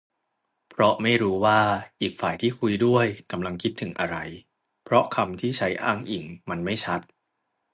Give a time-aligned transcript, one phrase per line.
[0.69, 1.59] เพราะไม่รู้ว่า
[2.01, 4.17] อีกฝ่ายที่คุยด้วยกำลังคิดถึงอะไร
[4.83, 7.01] เพราะคำที่ใช้อ้างอิงมันไม่ชัด